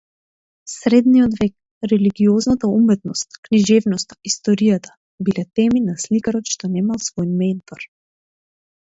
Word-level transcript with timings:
Средниот 0.69 1.33
век, 1.39 1.51
религиозната 1.89 2.65
уметност, 2.77 3.29
книжевноста, 3.47 4.17
историјата, 4.29 4.95
биле 5.27 5.43
теми 5.59 5.83
на 5.91 5.95
сликарот 6.05 6.49
што 6.55 6.71
немал 6.77 7.03
свој 7.09 7.29
ментор. 7.43 7.85